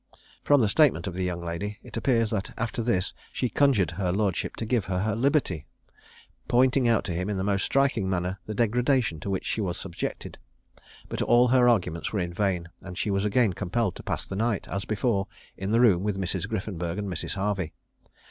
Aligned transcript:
From 0.43 0.61
the 0.61 0.67
statement 0.67 1.05
of 1.05 1.13
the 1.13 1.23
young 1.23 1.43
lady, 1.45 1.77
it 1.83 1.95
appears 1.95 2.31
that 2.31 2.51
after 2.57 2.81
this 2.81 3.13
she 3.31 3.49
conjured 3.49 3.91
his 3.91 4.15
lordship 4.15 4.55
to 4.55 4.65
give 4.65 4.85
her 4.85 4.97
her 5.01 5.15
liberty, 5.15 5.67
pointing 6.47 6.87
out 6.87 7.03
to 7.03 7.11
him, 7.13 7.29
in 7.29 7.37
the 7.37 7.43
most 7.43 7.63
striking 7.65 8.09
manner, 8.09 8.39
the 8.47 8.55
degradation 8.55 9.19
to 9.19 9.29
which 9.29 9.45
she 9.45 9.61
was 9.61 9.77
subjected; 9.77 10.39
but 11.07 11.21
all 11.21 11.49
her 11.49 11.69
arguments 11.69 12.11
were 12.11 12.19
in 12.19 12.33
vain, 12.33 12.67
and 12.81 12.97
she 12.97 13.11
was 13.11 13.23
again 13.25 13.53
compelled 13.53 13.95
to 13.95 14.01
pass 14.01 14.25
the 14.25 14.35
night, 14.35 14.67
as 14.69 14.85
before, 14.85 15.27
in 15.55 15.69
the 15.69 15.79
room 15.79 16.01
with 16.01 16.19
Mrs. 16.19 16.49
Griffenburg 16.49 16.97
and 16.97 17.07
Mrs. 17.07 17.35
Harvey. 17.35 17.71